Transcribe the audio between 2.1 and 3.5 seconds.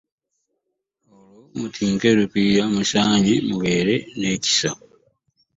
lupiiya, musanye